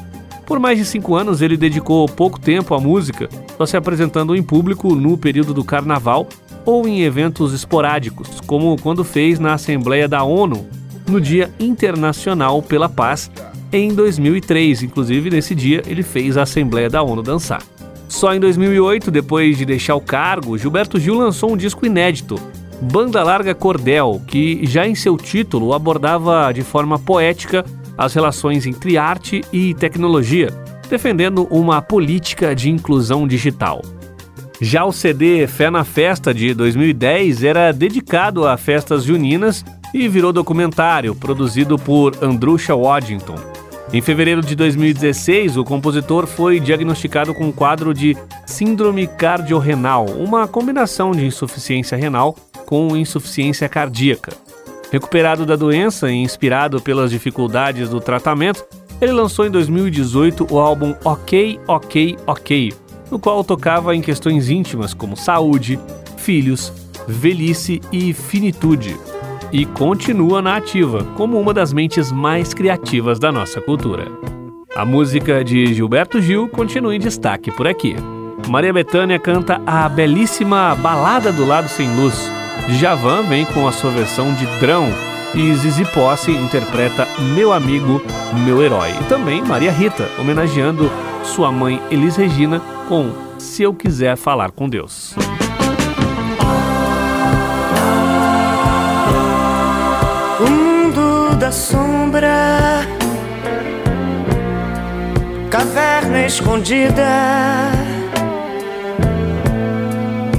Por 0.46 0.60
mais 0.60 0.78
de 0.78 0.84
cinco 0.84 1.16
anos, 1.16 1.42
ele 1.42 1.56
dedicou 1.56 2.08
pouco 2.08 2.40
tempo 2.40 2.76
à 2.76 2.80
música, 2.80 3.30
só 3.58 3.66
se 3.66 3.78
apresentando 3.78 4.36
em 4.36 4.44
público 4.44 4.94
no 4.94 5.18
período 5.18 5.54
do 5.54 5.64
carnaval 5.64 6.28
ou 6.66 6.88
em 6.88 7.02
eventos 7.02 7.54
esporádicos, 7.54 8.42
como 8.42 8.76
quando 8.82 9.04
fez 9.04 9.40
na 9.40 9.54
Assembleia 9.54 10.08
da 10.08 10.24
ONU 10.24 10.68
no 11.10 11.20
Dia 11.20 11.50
Internacional 11.60 12.62
pela 12.62 12.90
Paz 12.90 13.32
em 13.72 13.94
2003. 13.94 14.84
Inclusive, 14.84 15.30
nesse 15.30 15.56
dia, 15.56 15.82
ele 15.88 16.04
fez 16.04 16.38
a 16.38 16.44
Assembleia 16.44 16.90
da 16.90 17.02
ONU 17.02 17.22
dançar. 17.22 17.62
Só 18.08 18.34
em 18.34 18.40
2008, 18.40 19.10
depois 19.10 19.58
de 19.58 19.66
deixar 19.66 19.96
o 19.96 20.02
cargo, 20.02 20.58
Gilberto 20.58 21.00
Gil 21.00 21.16
lançou 21.16 21.52
um 21.52 21.58
disco 21.58 21.86
inédito, 21.86 22.36
Banda 22.82 23.24
Larga 23.24 23.56
Cordel, 23.56 24.22
que 24.28 24.66
já 24.66 24.86
em 24.86 24.94
seu 24.94 25.18
título 25.18 25.74
abordava 25.74 26.52
de 26.54 26.62
forma 26.62 27.00
poética 27.00 27.66
as 27.98 28.14
relações 28.14 28.66
entre 28.66 28.98
arte 28.98 29.42
e 29.54 29.74
tecnologia, 29.74 30.50
defendendo 30.90 31.48
uma 31.50 31.82
política 31.82 32.56
de 32.56 32.70
inclusão 32.70 33.28
digital. 33.28 33.82
Já 34.60 34.86
o 34.86 34.92
CD 34.92 35.48
Fé 35.48 35.70
na 35.70 35.84
Festa 35.84 36.34
de 36.34 36.54
2010 36.54 37.44
era 37.44 37.72
dedicado 37.72 38.48
a 38.48 38.58
festas 38.58 39.04
juninas 39.04 39.64
e 39.94 40.08
virou 40.08 40.34
documentário 40.34 41.14
produzido 41.16 41.78
por 41.78 42.14
Andrusha 42.22 42.76
Waddington. 42.76 43.53
Em 43.94 44.02
fevereiro 44.02 44.42
de 44.42 44.56
2016, 44.56 45.56
o 45.56 45.64
compositor 45.64 46.26
foi 46.26 46.60
diagnosticado 46.60 47.32
com 47.32 47.44
um 47.46 47.52
quadro 47.52 47.94
de 47.94 48.18
síndrome 48.44 49.06
cardiorrenal, 49.06 50.06
uma 50.06 50.48
combinação 50.48 51.12
de 51.12 51.24
insuficiência 51.24 51.96
renal 51.96 52.36
com 52.66 52.98
insuficiência 52.98 53.70
cardíaca. 53.70 54.36
Recuperado 54.92 55.46
da 55.46 55.56
doença 55.56 56.10
e 56.10 56.16
inspirado 56.16 56.82
pelas 56.82 57.12
dificuldades 57.12 57.88
do 57.88 58.02
tratamento, 58.02 58.66
ele 59.00 59.12
lançou 59.12 59.46
em 59.46 59.52
2018 59.52 60.48
o 60.50 60.58
álbum 60.58 60.96
Ok, 61.06 61.60
Ok, 61.68 62.18
Ok, 62.26 62.74
no 63.12 63.20
qual 63.20 63.44
tocava 63.44 63.96
em 63.96 64.02
questões 64.02 64.50
íntimas 64.50 64.96
como 64.96 65.16
saúde, 65.16 65.80
filhos, 66.18 66.74
velhice 67.08 67.80
e 67.92 68.12
finitude. 68.12 68.98
E 69.54 69.68
continua 69.68 70.42
na 70.42 70.56
ativa 70.56 71.04
como 71.16 71.40
uma 71.40 71.54
das 71.54 71.72
mentes 71.72 72.12
mais 72.12 72.56
criativas 72.56 73.20
da 73.20 73.32
nossa 73.32 73.62
cultura. 73.62 74.12
A 74.76 74.84
música 74.84 75.44
de 75.44 75.72
Gilberto 75.76 76.20
Gil 76.20 76.50
continua 76.50 76.96
em 76.96 77.00
destaque 77.00 77.52
por 77.52 77.68
aqui. 77.68 77.96
Maria 78.50 78.74
Bethânia 78.74 79.20
canta 79.20 79.62
a 79.64 79.88
belíssima 79.88 80.74
Balada 80.74 81.32
do 81.32 81.46
Lado 81.46 81.70
Sem 81.70 81.88
Luz, 81.96 82.32
Djavan 82.68 83.22
vem 83.24 83.46
com 83.46 83.68
a 83.68 83.72
sua 83.72 83.92
versão 83.92 84.34
de 84.34 84.48
Drão 84.60 84.88
e 85.36 85.54
Zizi 85.54 85.86
Posse 85.86 86.32
interpreta 86.32 87.08
Meu 87.36 87.54
Amigo, 87.54 88.02
Meu 88.44 88.60
Herói. 88.60 88.90
E 89.00 89.04
também 89.04 89.44
Maria 89.44 89.72
Rita, 89.72 90.10
homenageando 90.20 90.90
sua 91.24 91.52
mãe 91.52 91.80
Elis 91.92 92.16
Regina 92.16 92.60
com 92.90 93.12
Se 93.38 93.62
Eu 93.62 93.74
Quiser 93.74 94.18
Falar 94.18 94.50
com 94.50 94.68
Deus. 94.68 95.16
Sombra, 101.54 102.82
caverna 105.50 106.26
escondida. 106.26 107.72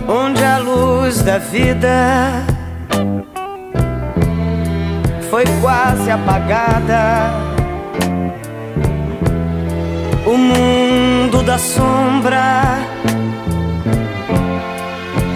Onde 0.08 0.44
a 0.44 0.58
luz 0.58 1.22
da 1.22 1.38
vida 1.38 2.44
foi 5.30 5.44
quase 5.62 6.10
apagada. 6.10 7.30
O 10.26 10.36
mundo 10.36 11.42
da 11.42 11.58
sombra, 11.58 12.78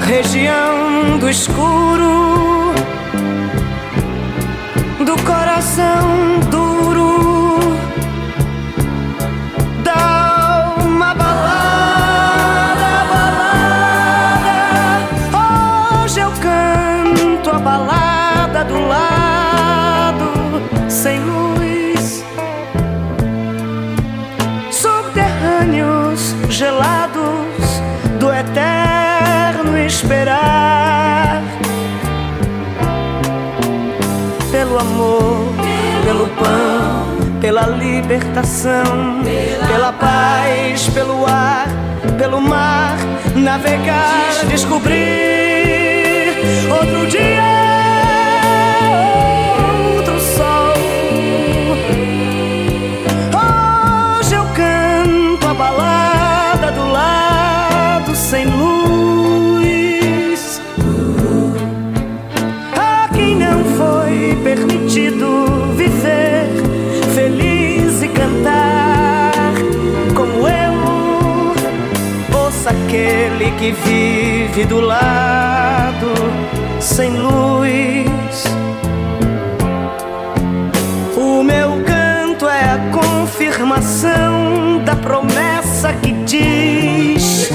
região 0.07 1.19
do 1.19 1.29
escuro, 1.29 2.68
pão, 36.39 37.41
pela 37.41 37.67
libertação, 37.67 39.23
pela 39.67 39.93
paz, 39.93 40.89
pelo 40.89 41.27
ar, 41.27 41.67
pelo 42.17 42.41
mar, 42.41 42.97
navegar, 43.35 44.45
descobrir 44.49 44.99
outro 46.71 47.07
dia, 47.07 47.38
que 73.59 73.73
vive 73.73 74.65
do 74.67 74.81
lado 74.81 76.07
sem 76.81 77.11
luz. 77.11 78.45
O 81.17 81.43
meu 81.43 81.83
canto 81.85 82.47
é 82.47 82.71
a 82.71 82.79
confirmação 82.93 84.81
da 84.85 84.95
promessa 84.95 85.93
que 85.95 86.13
diz 86.25 87.51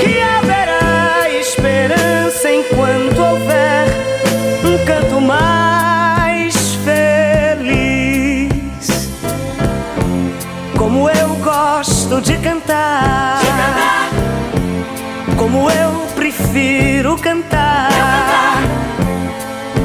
que 0.00 0.22
haverá 0.22 1.28
esperança 1.38 2.50
enquanto 2.50 3.18
houver 3.18 3.86
um 4.64 4.78
canto 4.86 5.20
mais 5.20 6.74
feliz. 6.76 7.52
Como 10.74 11.10
eu 11.10 11.36
gosto 11.36 12.20
de 12.22 12.38
cantar, 12.38 13.41
cantar, 17.16 17.88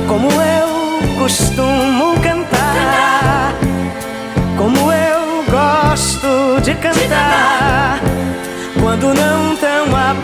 como 0.08 0.30
eu 0.32 1.18
costumo 1.20 2.20
cantar, 2.22 3.54
como 4.58 4.92
eu 4.92 5.44
gosto 5.50 6.62
de 6.62 6.76
cantar. 6.76 8.00
Quando 8.82 9.14
não 9.14 9.56
tão 9.58 9.96
a 9.96 10.16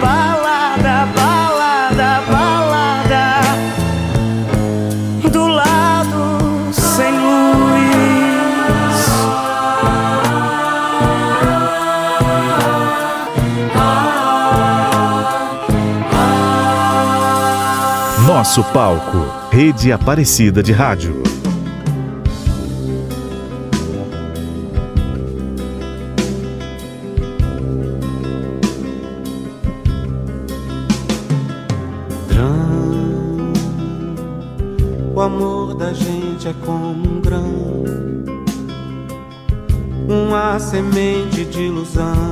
Nosso 18.56 18.72
palco. 18.72 19.18
Rede 19.52 19.92
Aparecida 19.92 20.62
de 20.62 20.72
Rádio. 20.72 21.24
O 35.16 35.20
amor 35.20 35.74
da 35.74 35.92
gente 35.92 36.48
é 36.48 36.54
como 36.64 37.18
um 37.18 37.22
grão, 37.22 37.74
uma 40.08 40.60
semente 40.60 41.44
de 41.46 41.62
ilusão. 41.64 42.23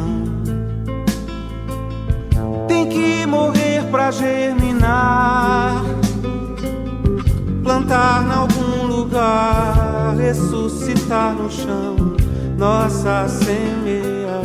Ressuscitar 10.31 11.35
no 11.35 11.51
chão 11.51 12.15
nossa 12.57 13.27
semeadura. 13.27 14.41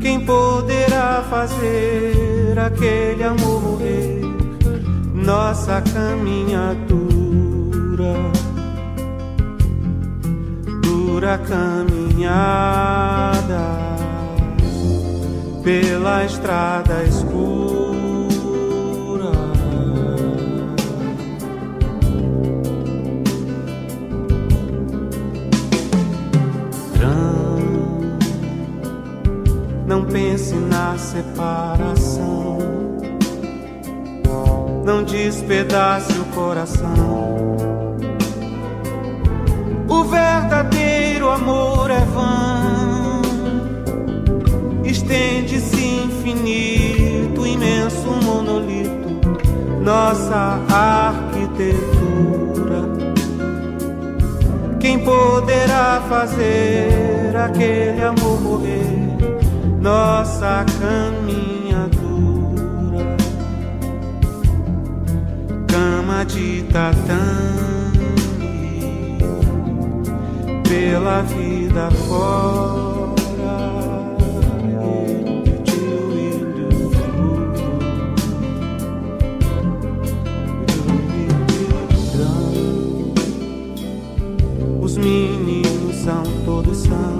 Quem 0.00 0.24
poderá 0.24 1.22
fazer 1.28 2.58
aquele 2.58 3.22
amor 3.22 3.62
morrer? 3.62 4.20
nossa 5.12 5.82
caminhadura, 5.82 8.14
dura 10.82 11.38
caminhada 11.38 12.30
pela 15.62 16.24
estrada 16.24 17.04
escura. 17.04 17.59
Pense 30.10 30.54
na 30.54 30.96
separação 30.98 32.50
não 34.90 35.04
despedace 35.04 36.12
o 36.18 36.24
coração. 36.26 37.56
O 39.88 40.04
verdadeiro 40.04 41.28
amor 41.30 41.90
é 41.90 42.04
vão, 42.06 43.22
estende-se 44.84 45.76
infinito, 45.76 47.46
imenso 47.46 48.08
monolito, 48.24 49.20
nossa 49.80 50.60
arquitetura. 50.68 51.90
Quem 54.80 54.98
poderá 55.04 56.02
fazer 56.08 57.36
aquele 57.36 58.02
amor 58.02 58.40
morrer? 58.40 58.99
Nossa 59.80 60.64
caminhadora. 60.78 62.20
cama 65.66 66.24
de 66.24 66.64
tatame 66.64 67.60
pela 70.68 71.22
vida 71.22 71.90
fora. 72.08 72.90
Os 84.80 84.96
meninos 84.96 85.96
são 86.04 86.22
todos 86.44 86.78
sãos, 86.78 87.19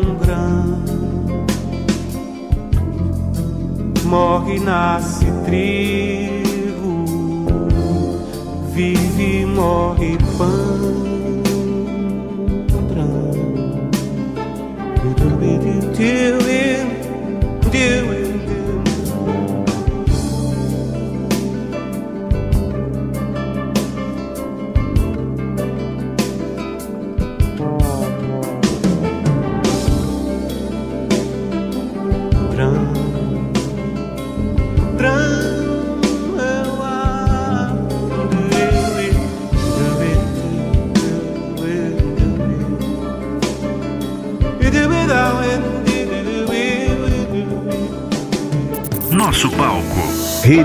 Morre, 4.11 4.59
nasce 4.59 5.25
triste 5.45 6.41
vive 8.73 9.45
morre 9.45 10.17
pão. 10.37 10.80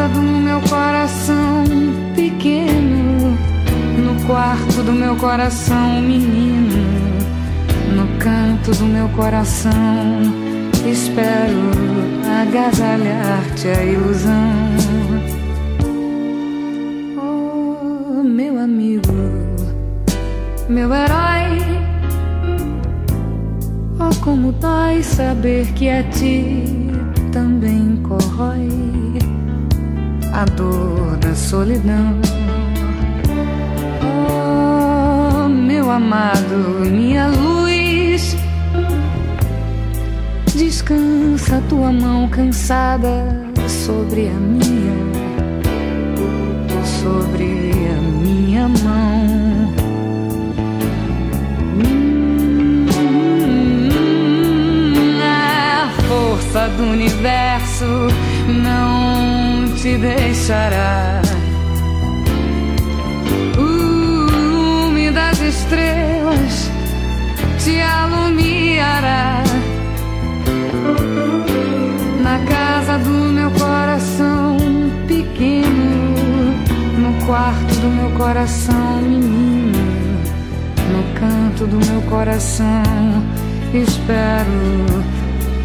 Casa 0.00 0.08
do 0.08 0.22
meu 0.22 0.60
coração 0.62 1.64
pequeno, 2.16 3.36
no 3.98 4.26
quarto 4.26 4.82
do 4.82 4.92
meu 4.92 5.14
coração 5.16 6.00
menino, 6.00 6.86
no 7.94 8.06
canto 8.18 8.70
do 8.78 8.84
meu 8.84 9.08
coração, 9.10 9.72
espero 10.86 11.70
agasalhar-te 12.40 13.68
a 13.68 13.84
ilusão. 13.84 14.52
Oh, 17.18 18.22
meu 18.22 18.58
amigo, 18.58 19.12
meu 20.68 20.94
herói, 20.94 21.58
oh, 23.98 24.24
como 24.24 24.52
dói 24.52 25.02
saber 25.02 25.66
que 25.74 25.90
a 25.90 26.02
ti 26.04 26.64
também 27.32 27.96
corrói 28.02 29.00
a 30.32 30.44
dor 30.44 31.16
da 31.16 31.34
solidão. 31.34 32.20
Oh, 34.02 35.48
meu 35.48 35.90
amado, 35.90 36.86
minha 36.90 37.28
luz, 37.28 38.36
descansa 40.54 41.62
tua 41.68 41.92
mão 41.92 42.28
cansada 42.28 43.26
sobre 43.68 44.28
a 44.28 44.34
minha, 44.34 44.96
sobre 46.84 47.72
a 47.88 48.00
minha 48.00 48.68
mão. 48.68 49.40
força 56.50 56.68
do 56.70 56.82
universo 56.82 57.84
não 58.48 58.89
te 59.80 59.96
deixará. 59.96 61.22
O 63.56 63.62
lume 63.62 65.10
das 65.10 65.40
estrelas 65.40 66.70
te 67.58 67.80
alumiará. 67.80 69.42
Na 72.22 72.38
casa 72.44 72.98
do 72.98 73.32
meu 73.32 73.50
coração 73.52 74.58
pequeno, 75.08 76.14
no 76.98 77.26
quarto 77.26 77.74
do 77.76 77.88
meu 77.88 78.10
coração 78.18 79.00
menino, 79.00 79.78
no 80.92 81.02
canto 81.18 81.66
do 81.66 81.78
meu 81.86 82.02
coração 82.02 82.82
espero 83.72 84.84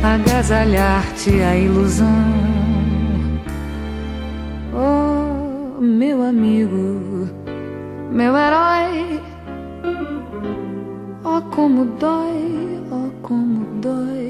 agasalhar-te 0.01 1.41
a 1.41 1.57
ilusão. 1.57 2.64
Amigo, 6.26 7.30
meu 8.11 8.36
herói, 8.36 9.21
oh, 11.23 11.41
como 11.55 11.86
dói, 11.99 12.82
oh, 12.91 13.11
como 13.21 13.65
dói. 13.80 14.24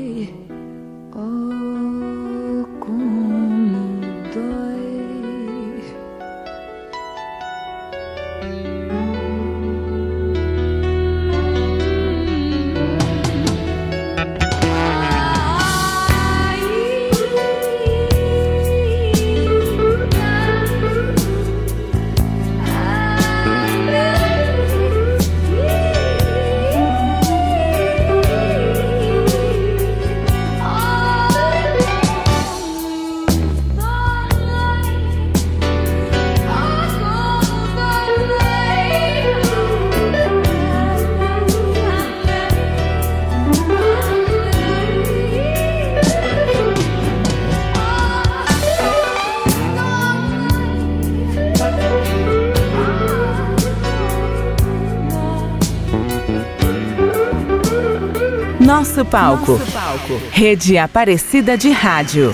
Nosso 58.96 59.06
palco. 59.10 59.52
Nosso 59.58 59.72
palco. 59.74 60.22
Rede 60.32 60.78
Aparecida 60.78 61.58
de 61.58 61.70
Rádio. 61.70 62.34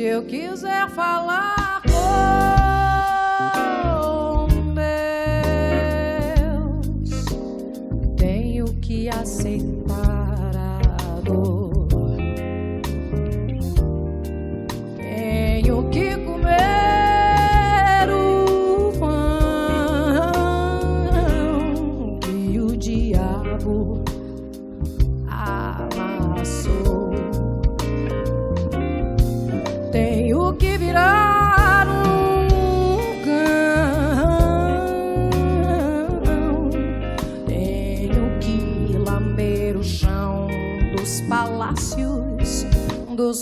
Se 0.00 0.06
eu 0.06 0.22
quiser 0.22 0.88
falar 0.88 1.82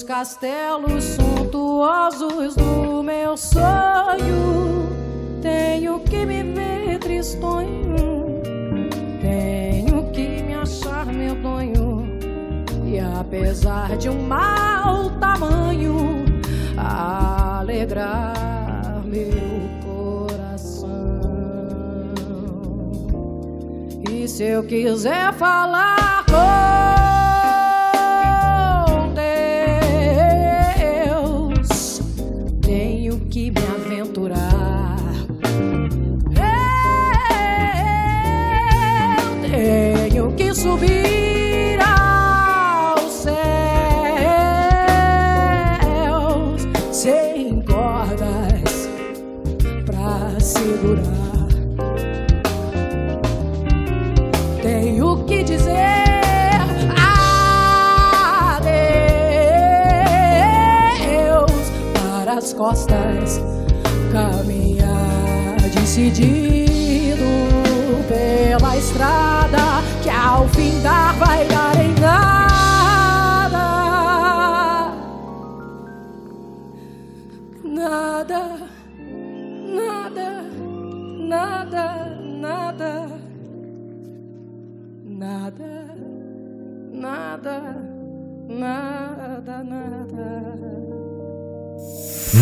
castelos 0.02 1.02
suntuosos 1.04 2.54
do 2.54 3.02
meu 3.02 3.36
sonho. 3.36 4.86
Tenho 5.40 5.98
que 6.00 6.26
me 6.26 6.42
ver 6.42 6.98
tristonho, 6.98 8.42
tenho 9.22 10.10
que 10.12 10.42
me 10.42 10.54
achar 10.54 11.06
medonho. 11.06 12.06
E 12.84 13.00
apesar 13.00 13.96
de 13.96 14.10
um 14.10 14.22
mau 14.22 15.10
tamanho, 15.18 16.26
alegrar 16.76 18.34
meu 19.06 19.70
coração. 19.82 20.90
E 24.10 24.28
se 24.28 24.44
eu 24.44 24.64
quiser 24.64 25.32
falar 25.32 26.26
com 26.26 26.87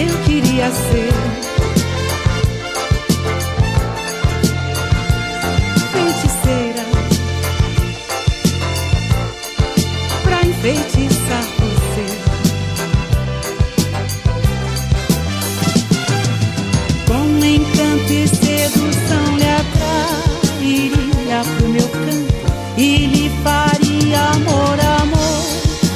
Que 0.00 0.06
eu 0.06 0.18
queria 0.24 0.70
ser. 0.70 1.12
Feiticeira, 5.92 6.84
pra 10.22 10.42
enfeitiçar 10.42 11.44
você. 11.58 12.06
Com 17.06 17.44
encanto 17.44 18.12
e 18.12 18.28
sedução 18.28 19.36
iria 20.62 21.42
pro 21.56 21.68
meu 21.68 21.88
canto 21.88 22.34
e 22.78 23.06
lhe 23.06 23.30
faria 23.42 24.20
amor, 24.30 24.78
amor, 25.00 25.44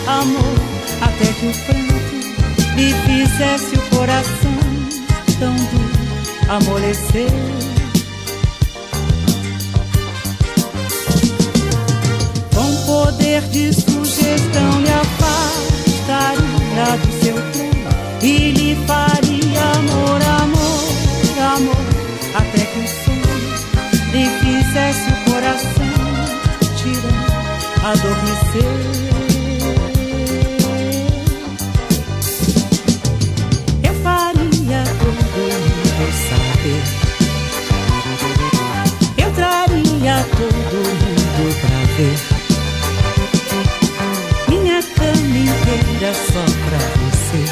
amor, 0.06 0.54
até 1.00 1.32
que 1.32 1.46
o 1.46 1.52
pranto 1.64 2.14
lhe 2.76 2.92
fizesse 3.06 3.76
o 3.76 3.83
coração 4.14 4.54
tão 5.40 5.56
duro 5.56 5.90
amolecer. 6.48 7.28
Com 12.54 12.76
poder 12.86 13.42
de 13.48 13.72
sugestão 13.72 14.80
lhe 14.82 14.92
afastaria 14.92 16.44
do 16.98 17.24
seu 17.24 17.34
trono 17.34 17.90
e 18.22 18.52
lhe 18.52 18.76
faria 18.86 19.62
amor, 19.78 20.22
amor, 20.42 20.84
amor, 21.56 21.84
até 22.36 22.64
que 22.66 22.78
o 22.78 22.82
lhe 24.12 24.26
fizesse 24.38 25.10
o 25.10 25.16
coração 25.32 25.94
tirar, 26.76 27.90
adormecer. 27.90 29.23
Minha 44.48 44.82
cama 44.82 45.38
inteira 45.38 46.12
só 46.14 46.44
pra 46.64 46.80
você. 47.00 47.42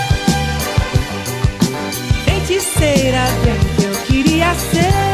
Feiticeira 2.24 3.24
bem 3.44 3.60
que 3.76 3.84
eu 3.84 3.94
queria 4.06 4.54
ser. 4.54 5.12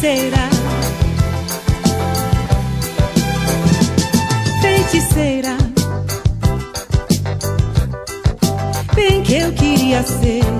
feiticeira, 0.00 0.48
feiticeira, 4.62 5.56
bem 8.94 9.22
que 9.22 9.34
eu 9.34 9.52
queria 9.52 10.02
ser. 10.02 10.59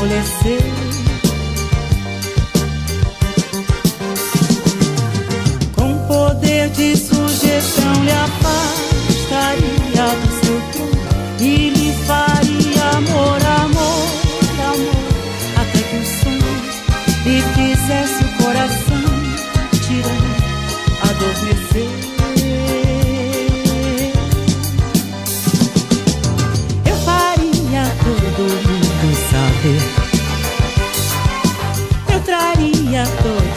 amolecer. 0.00 0.60
Com 5.76 6.06
poder 6.06 6.70
de 6.70 6.96
sugestão 6.96 8.04
lhe 8.04 8.12
apontar. 8.12 8.39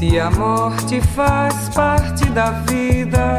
Se 0.00 0.18
a 0.18 0.30
morte 0.30 0.98
faz 1.14 1.68
parte 1.74 2.24
da 2.30 2.52
vida, 2.66 3.36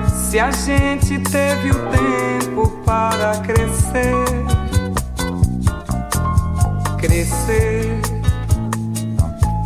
Se 0.08 0.40
a 0.40 0.50
gente 0.50 1.20
teve 1.20 1.70
o 1.70 1.76
tempo 1.92 2.68
para 2.84 3.38
crescer, 3.42 4.26
crescer 6.98 7.99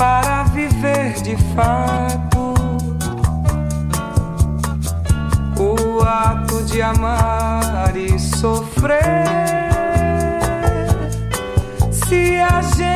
para 0.03 0.43
viver 0.51 1.13
de 1.21 1.37
fato 1.55 2.53
o 5.57 6.03
ato 6.03 6.61
de 6.65 6.81
amar 6.81 7.95
e 7.95 8.19
sofrer. 8.19 9.23
Se 11.89 12.37
a 12.37 12.61
gente 12.75 12.92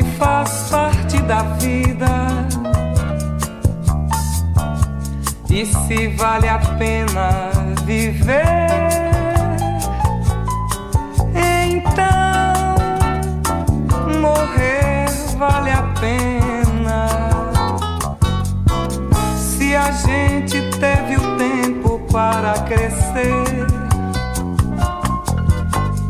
morte 0.00 0.02
faz 0.18 0.68
parte 0.70 1.20
da 1.22 1.42
vida, 1.58 2.46
e 5.48 5.66
se 5.66 6.08
vale 6.08 6.48
a 6.48 6.58
pena 6.78 7.50
viver, 7.84 8.68
então 11.34 12.74
morrer 14.20 15.06
vale 15.36 15.70
a 15.70 15.82
pena. 16.00 17.08
Se 19.36 19.74
a 19.74 19.90
gente 19.92 20.60
teve 20.78 21.16
o 21.16 21.36
tempo 21.36 22.00
para 22.10 22.52
crescer, 22.62 23.66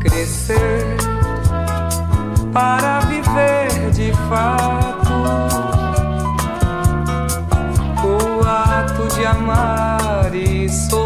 crescer 0.00 0.96
para 2.52 3.00
fato 4.30 5.12
o 8.04 8.46
ato 8.46 9.08
de 9.16 9.26
amar 9.26 10.32
e 10.32 10.68
sofrer. 10.68 10.99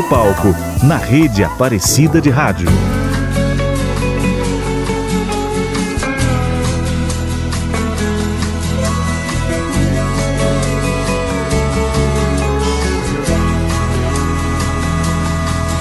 Nosso 0.00 0.08
palco 0.08 0.54
na 0.82 0.96
rede 0.96 1.44
Aparecida 1.44 2.20
de 2.20 2.30
Rádio. 2.30 2.68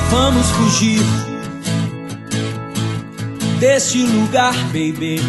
Vamos 0.09 0.49
fugir 0.51 1.01
deste 3.59 4.03
lugar, 4.03 4.53
baby. 4.65 5.21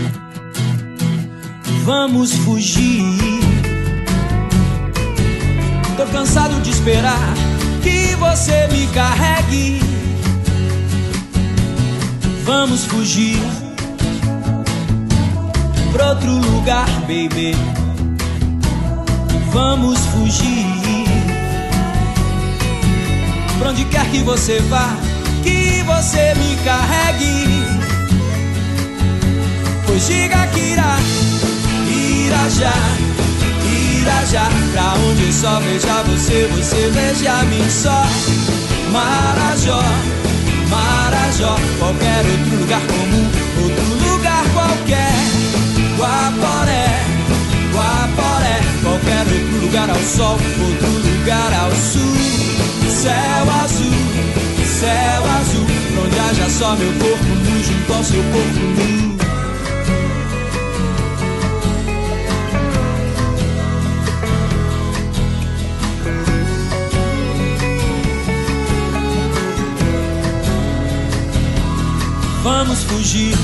Vamos 1.84 2.32
fugir. 2.32 3.40
Tô 5.96 6.06
cansado 6.06 6.60
de 6.60 6.70
esperar 6.70 7.39
você 8.30 8.68
me 8.68 8.86
carregue. 8.94 9.80
Vamos 12.44 12.84
fugir 12.84 13.40
pra 15.92 16.10
outro 16.10 16.30
lugar, 16.30 16.88
baby. 17.00 17.56
Vamos 19.50 19.98
fugir. 20.06 20.64
Pra 23.58 23.70
onde 23.70 23.84
quer 23.86 24.08
que 24.12 24.18
você 24.18 24.60
vá, 24.60 24.96
que 25.42 25.82
você 25.82 26.32
me 26.36 26.56
carregue. 26.64 27.46
Pois 29.86 30.06
diga 30.06 30.46
que 30.46 30.60
irá, 30.60 30.96
irá 31.88 32.48
já, 32.48 32.72
já. 34.26 34.48
Pra 34.72 34.94
onde 35.08 35.32
só 35.32 35.60
veja 35.60 36.02
você, 36.02 36.48
você 36.56 36.90
veja 36.90 37.42
mim 37.44 37.68
só. 37.68 38.04
Marajó, 38.92 39.82
Marajó, 40.68 41.56
qualquer 41.78 42.24
outro 42.26 42.56
lugar 42.60 42.80
comum, 42.80 43.26
outro 43.62 44.10
lugar 44.10 44.44
qualquer. 44.52 45.12
Guaporé, 45.96 46.86
Guaporé, 47.72 48.60
qualquer 48.82 49.26
outro 49.32 49.60
lugar 49.60 49.90
ao 49.90 50.02
sol, 50.02 50.38
outro 50.60 50.88
lugar 50.88 51.52
ao 51.62 51.70
sul. 51.72 52.10
Céu 52.90 53.50
azul, 53.64 53.92
céu 54.80 55.24
azul, 55.40 55.66
pra 55.92 56.02
onde 56.02 56.18
haja 56.18 56.50
só 56.50 56.76
meu 56.76 56.92
corpo 56.94 57.24
nu 57.24 57.64
junto 57.64 57.92
ao 57.94 58.04
seu 58.04 58.22
corpo 58.24 58.60
nu. 58.60 59.29
Vamos 72.62 72.82
fugir 72.82 73.34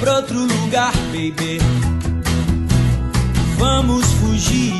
pra 0.00 0.16
outro 0.16 0.38
lugar, 0.38 0.92
baby. 1.06 1.58
Vamos 3.56 4.04
fugir 4.04 4.74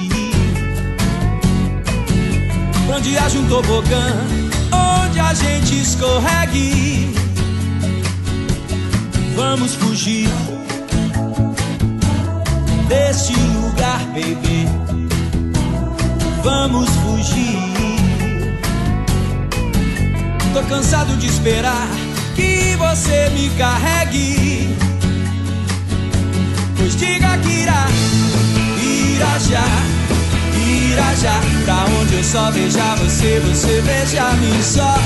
pra 2.87 2.97
onde 2.97 3.17
haja 3.17 3.39
um 3.39 3.49
tobogã, 3.49 4.07
onde 4.71 5.19
a 5.19 5.33
gente 5.33 5.81
escorregue. 5.81 7.15
Vamos 9.35 9.75
fugir 9.75 10.29
deste 12.87 13.33
lugar, 13.33 14.01
baby. 14.09 14.69
Vamos 16.45 16.91
fugir. 16.91 17.78
Tô 20.53 20.63
cansado 20.63 21.15
de 21.17 21.27
esperar 21.27 21.89
que 22.35 22.75
você 22.77 23.31
me 23.31 23.51
carregue. 23.51 24.75
Pois 26.77 26.97
diga 26.97 27.37
que 27.39 27.51
irá, 27.51 27.87
irá 28.83 29.39
já, 29.39 29.65
irá 30.57 31.15
já. 31.15 31.41
Pra 31.65 31.85
onde 32.01 32.15
eu 32.15 32.25
só 32.25 32.51
veja 32.51 32.95
você, 32.97 33.41
você 33.41 33.83
veja 33.83 34.33
mim 34.33 34.63
só. 34.63 34.99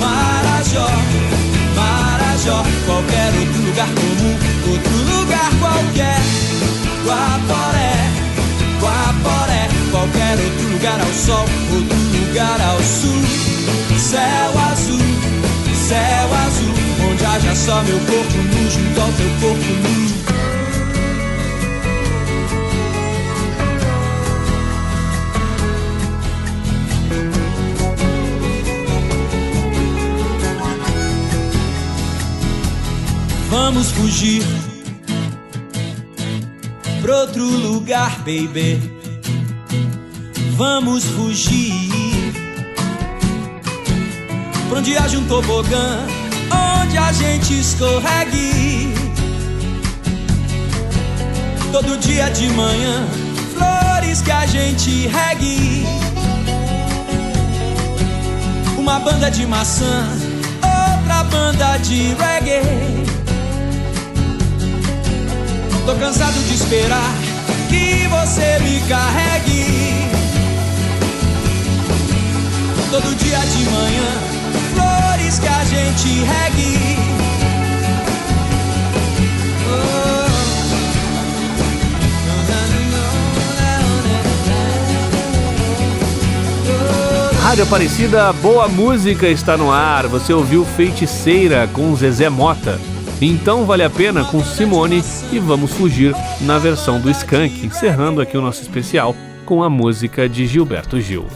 Marajó, 0.00 0.88
Marajó, 1.76 2.64
qualquer 2.86 3.32
outro 3.38 3.62
lugar 3.62 3.88
comum, 3.88 4.36
outro 4.72 5.18
lugar 5.18 5.50
qualquer. 5.60 6.20
Guaporé, 7.04 7.92
Guaporé, 8.80 9.68
qualquer 9.90 10.38
outro 10.38 10.68
lugar 10.72 11.00
ao 11.00 11.12
sol, 11.12 11.46
outro 11.70 11.98
lugar 12.18 12.60
ao 12.60 12.82
sul. 12.82 13.53
Céu 14.10 14.52
azul, 14.70 15.00
céu 15.88 16.28
azul, 16.46 16.74
onde 17.10 17.24
haja 17.24 17.54
só 17.54 17.82
meu 17.84 17.98
corpo 18.00 18.36
nu 18.36 18.70
junto 18.70 19.00
ao 19.00 19.12
teu 19.12 19.30
corpo 19.40 19.72
nu. 19.82 19.94
Vamos 33.48 33.90
fugir 33.90 34.42
pra 37.00 37.20
outro 37.20 37.42
lugar, 37.42 38.18
baby. 38.18 38.82
Vamos 40.56 41.04
fugir 41.04 41.93
pra 44.68 44.78
onde 44.78 44.96
haja 44.96 45.18
um 45.18 45.24
tobogã, 45.26 46.06
onde 46.80 46.98
a 46.98 47.12
gente 47.12 47.58
escorregue. 47.58 48.94
Todo 51.72 51.98
dia 51.98 52.28
de 52.30 52.48
manhã, 52.50 53.06
flores 53.54 54.20
que 54.22 54.30
a 54.30 54.46
gente 54.46 55.08
regue. 55.08 55.84
Uma 58.78 59.00
banda 59.00 59.30
de 59.30 59.46
maçã, 59.46 60.08
outra 60.62 61.24
banda 61.24 61.76
de 61.78 62.14
reggae. 62.14 63.04
Tô 65.84 65.94
cansado 65.96 66.38
de 66.48 66.54
esperar 66.54 67.12
que 67.68 68.06
você 68.08 68.58
me 68.60 68.80
carregue. 68.88 69.92
Todo 72.90 73.14
dia 73.16 73.38
de 73.38 73.64
manhã, 73.70 74.33
flores 75.34 75.38
que 75.38 75.48
a 75.48 75.64
gente 75.64 76.08
regue. 76.24 76.78
Rádio 87.42 87.64
Aparecida, 87.64 88.32
boa 88.34 88.68
música 88.68 89.28
está 89.28 89.56
no 89.56 89.70
ar. 89.70 90.06
Você 90.08 90.32
ouviu 90.32 90.64
Feiticeira 90.64 91.68
com 91.72 91.94
Zezé 91.94 92.28
Mota. 92.28 92.80
Então 93.20 93.64
vale 93.64 93.84
a 93.84 93.90
pena 93.90 94.24
com 94.24 94.42
Simone 94.42 95.02
e 95.32 95.38
vamos 95.38 95.72
fugir 95.72 96.14
na 96.40 96.58
versão 96.58 97.00
do 97.00 97.10
Skank, 97.10 97.64
encerrando 97.64 98.20
aqui 98.20 98.36
o 98.36 98.42
nosso 98.42 98.60
especial 98.60 99.14
com 99.46 99.62
a 99.62 99.70
música 99.70 100.28
de 100.28 100.46
Gilberto 100.46 101.00
Gil. 101.00 101.26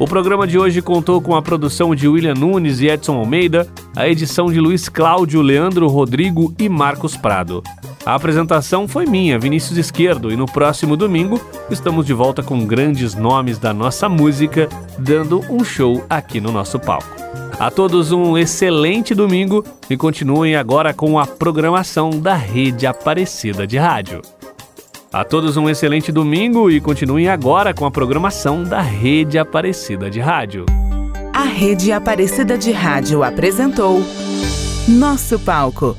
O 0.00 0.06
programa 0.06 0.46
de 0.46 0.58
hoje 0.58 0.80
contou 0.80 1.20
com 1.20 1.36
a 1.36 1.42
produção 1.42 1.94
de 1.94 2.08
William 2.08 2.32
Nunes 2.32 2.80
e 2.80 2.88
Edson 2.88 3.18
Almeida, 3.18 3.68
a 3.94 4.08
edição 4.08 4.46
de 4.46 4.58
Luiz 4.58 4.88
Cláudio, 4.88 5.42
Leandro 5.42 5.86
Rodrigo 5.88 6.54
e 6.58 6.70
Marcos 6.70 7.18
Prado. 7.18 7.62
A 8.06 8.14
apresentação 8.14 8.88
foi 8.88 9.04
minha, 9.04 9.38
Vinícius 9.38 9.76
Esquerdo, 9.76 10.32
e 10.32 10.36
no 10.36 10.46
próximo 10.46 10.96
domingo 10.96 11.38
estamos 11.70 12.06
de 12.06 12.14
volta 12.14 12.42
com 12.42 12.64
grandes 12.64 13.14
nomes 13.14 13.58
da 13.58 13.74
nossa 13.74 14.08
música, 14.08 14.70
dando 14.98 15.44
um 15.50 15.62
show 15.62 16.02
aqui 16.08 16.40
no 16.40 16.50
nosso 16.50 16.80
palco. 16.80 17.14
A 17.58 17.70
todos 17.70 18.10
um 18.10 18.38
excelente 18.38 19.14
domingo 19.14 19.62
e 19.90 19.98
continuem 19.98 20.56
agora 20.56 20.94
com 20.94 21.18
a 21.18 21.26
programação 21.26 22.08
da 22.08 22.34
Rede 22.34 22.86
Aparecida 22.86 23.66
de 23.66 23.76
Rádio. 23.76 24.22
A 25.12 25.24
todos 25.24 25.56
um 25.56 25.68
excelente 25.68 26.12
domingo 26.12 26.70
e 26.70 26.80
continuem 26.80 27.28
agora 27.28 27.74
com 27.74 27.84
a 27.84 27.90
programação 27.90 28.62
da 28.62 28.80
Rede 28.80 29.38
Aparecida 29.38 30.08
de 30.08 30.20
Rádio. 30.20 30.66
A 31.34 31.42
Rede 31.42 31.90
Aparecida 31.90 32.56
de 32.56 32.70
Rádio 32.70 33.24
apresentou 33.24 34.04
Nosso 34.86 35.40
Palco 35.40 35.96